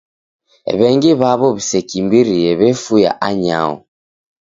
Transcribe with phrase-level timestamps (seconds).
[0.79, 3.75] W'engi w'aw'o w'isekimbirie w'efuya anyaho.